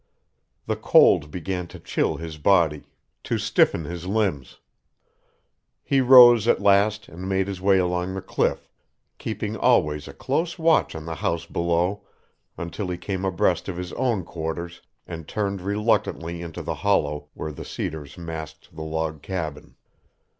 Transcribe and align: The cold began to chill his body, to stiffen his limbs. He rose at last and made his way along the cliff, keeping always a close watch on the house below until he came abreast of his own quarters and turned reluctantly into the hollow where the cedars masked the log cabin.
The 0.65 0.75
cold 0.75 1.29
began 1.29 1.67
to 1.67 1.79
chill 1.79 2.17
his 2.17 2.39
body, 2.39 2.85
to 3.23 3.37
stiffen 3.37 3.85
his 3.85 4.07
limbs. 4.07 4.57
He 5.83 6.01
rose 6.01 6.47
at 6.47 6.59
last 6.59 7.07
and 7.07 7.29
made 7.29 7.47
his 7.47 7.61
way 7.61 7.77
along 7.77 8.15
the 8.15 8.21
cliff, 8.23 8.67
keeping 9.19 9.55
always 9.55 10.07
a 10.07 10.13
close 10.13 10.57
watch 10.57 10.95
on 10.95 11.05
the 11.05 11.13
house 11.13 11.45
below 11.45 12.01
until 12.57 12.87
he 12.87 12.97
came 12.97 13.23
abreast 13.23 13.69
of 13.69 13.77
his 13.77 13.93
own 13.93 14.23
quarters 14.25 14.81
and 15.05 15.27
turned 15.27 15.61
reluctantly 15.61 16.41
into 16.41 16.63
the 16.63 16.73
hollow 16.81 17.27
where 17.35 17.51
the 17.51 17.63
cedars 17.63 18.17
masked 18.17 18.75
the 18.75 18.81
log 18.81 19.21
cabin. 19.21 19.75